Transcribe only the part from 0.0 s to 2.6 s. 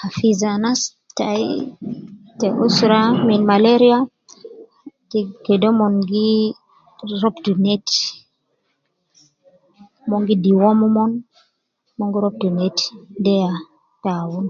Hafiz anas tai te